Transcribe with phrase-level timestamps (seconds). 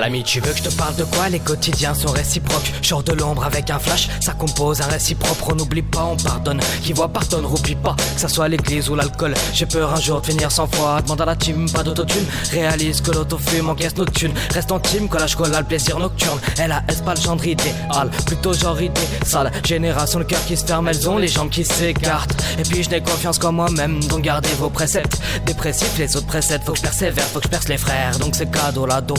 [0.00, 1.28] L'ami, tu veux que je te parle de quoi?
[1.28, 2.72] Les quotidiens sont réciproques.
[2.82, 5.50] Genre de l'ombre avec un flash, ça compose un récit propre.
[5.50, 6.60] On n'oublie pas, on pardonne.
[6.82, 7.96] Qui voit pardonne, roupie pas.
[8.14, 9.34] Que ça soit l'église ou l'alcool.
[9.54, 11.00] J'ai peur un jour de finir sans foi.
[11.02, 12.24] Demande à la team, pas d'autotune.
[12.50, 14.34] Réalise que l'autofume encaisse nos thunes.
[14.52, 16.38] Reste en team quand la chocolat, le plaisir nocturne.
[16.58, 19.52] Elle a pas le genre idéal, plutôt genre idée sale.
[19.64, 22.42] Génération, le cœur qui se ferme, elles ont les jambes qui s'écartent.
[22.58, 25.18] Et puis je n'ai confiance qu'en moi-même, donc gardez vos préceptes.
[25.44, 28.18] Dépressif, les autres préceptes, faut que je persévère, faut que je perce les frères.
[28.18, 29.16] Donc c'est cadeau là, dos.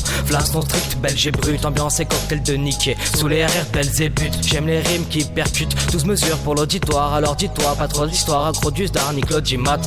[0.67, 2.95] Non strict, belge et brut, ambiance et cocktail de niquer.
[3.15, 4.31] Sous les RR, belles et buts.
[4.45, 5.75] J'aime les rimes qui percutent.
[5.91, 9.13] 12 mesures pour l'auditoire, alors dis-toi, pas trop d'histoire, accro du star,
[9.57, 9.79] Mat.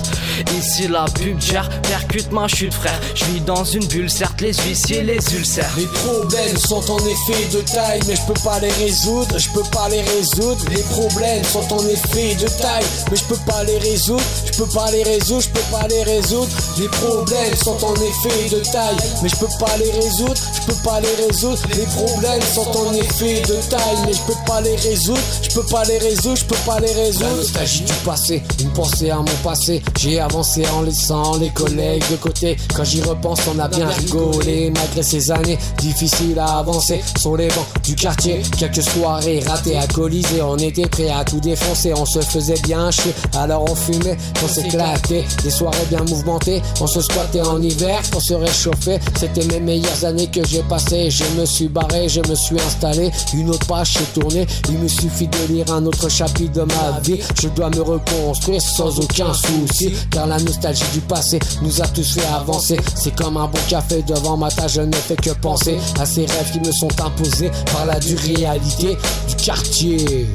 [0.58, 2.98] Ici la pub gère, percute ma chute, frère.
[3.14, 5.70] Je vis dans une bulle, certes les huissiers, les ulcères.
[5.76, 9.68] Les problèmes sont en effet de taille, mais je peux pas les résoudre, je peux
[9.70, 10.64] pas les résoudre.
[10.70, 14.68] Les problèmes sont en effet de taille, mais je peux pas les résoudre, je peux
[14.68, 16.48] pas les résoudre, je peux pas les résoudre.
[16.78, 21.00] Les problèmes sont en effet de taille, mais je peux pas les résoudre, peux pas
[21.00, 21.58] les résoudre.
[21.76, 25.66] Les problèmes sont en effet de taille, mais je peux pas les résoudre, je peux
[25.66, 27.30] pas les résoudre, je peux pas les résoudre.
[27.30, 29.82] La nostalgie du passé, une pensée à mon passé.
[29.98, 32.56] J'ai avancé en laissant les collègues de côté.
[32.74, 37.48] Quand j'y repense, on a bien rigolé malgré ces années difficiles à avancer sur les
[37.48, 38.42] bancs du quartier.
[38.58, 42.90] Quelques soirées ratées à Colisée, on était prêt à tout défoncer, on se faisait bien
[42.90, 43.14] chier.
[43.36, 48.22] Alors on fumait, on s'éclatait, des soirées bien mouvementées, on se squattait en hiver pour
[48.22, 48.98] se réchauffer.
[49.18, 51.10] C'était mes meilleures années que j'ai passées.
[51.10, 54.46] Je me suis barré, je me suis installé, une autre page s'est tournée.
[54.68, 57.20] Il me suffit de lire un autre chapitre de ma vie.
[57.40, 62.14] Je dois me reconstruire sans aucun souci, car la nostalgie du passé nous a tous
[62.14, 62.78] fait avancer.
[62.94, 66.26] C'est comme un bon café devant ma tâche, je ne fais que penser à ces
[66.26, 68.96] rêves qui me sont imposés par la dure réalité
[69.28, 70.26] du quartier.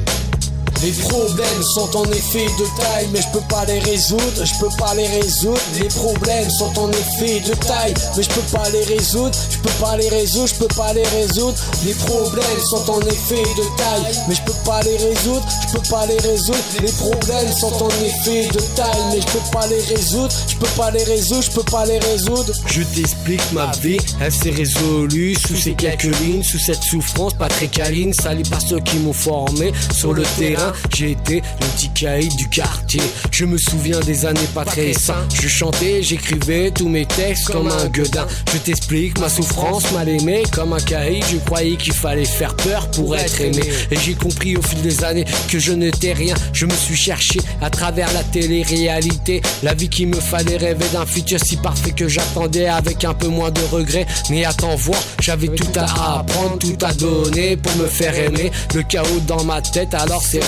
[0.82, 4.76] Les problèmes sont en effet de taille, mais je peux pas les résoudre, je peux
[4.78, 5.60] pas les résoudre.
[5.80, 9.72] Les problèmes sont en effet de taille, mais je peux pas les résoudre, je peux
[9.80, 11.58] pas les résoudre, je peux pas les résoudre.
[11.84, 15.88] Les problèmes sont en effet de taille, mais je peux pas les résoudre, je peux
[15.88, 16.58] pas les résoudre.
[16.82, 20.76] Les problèmes sont en effet de taille, mais je peux pas les résoudre, je peux
[20.76, 22.52] pas les résoudre, je peux pas les résoudre.
[22.66, 27.48] Je t'explique ma vie, elle s'est résolue sous ces quelques lignes, sous cette souffrance pas
[27.48, 31.90] très câline, salie par ceux qui m'ont formé sur le terrain j'ai été le petit
[31.90, 33.02] caïd du quartier.
[33.30, 35.26] Je me souviens des années pas très sains.
[35.34, 38.26] Je chantais, j'écrivais tous mes textes comme un gueudin.
[38.52, 41.24] Je t'explique ma souffrance, mal aimé comme un caïd.
[41.30, 43.62] Je croyais qu'il fallait faire peur pour être aimé.
[43.90, 46.34] Et j'ai compris au fil des années que je n'étais rien.
[46.52, 49.42] Je me suis cherché à travers la télé-réalité.
[49.62, 53.28] La vie qui me fallait rêver d'un futur si parfait que j'attendais avec un peu
[53.28, 54.06] moins de regrets.
[54.30, 58.50] Mais attends voir, j'avais tout à apprendre, tout à donner pour me faire aimer.
[58.74, 60.44] Le chaos dans ma tête, alors c'est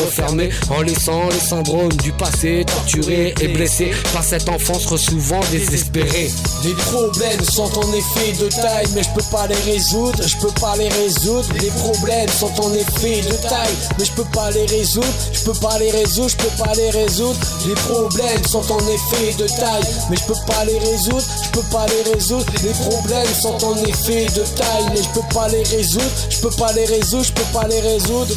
[0.70, 6.30] en laissant les syndromes du passé torturés et blessés par cette enfance souvent désespérée.
[6.64, 10.52] Les problèmes sont en effet de taille, mais je peux pas les résoudre, je peux
[10.60, 11.48] pas les résoudre.
[11.60, 15.58] Les problèmes sont en effet de taille, mais je peux pas les résoudre, je peux
[15.58, 17.38] pas les résoudre, je peux pas les résoudre.
[17.66, 21.66] Les problèmes sont en effet de taille, mais je peux pas les résoudre, je peux
[21.70, 22.46] pas les résoudre.
[22.64, 26.50] Les problèmes sont en effet de taille, mais je peux pas les résoudre, je peux
[26.50, 28.34] pas les résoudre, je peux pas les résoudre.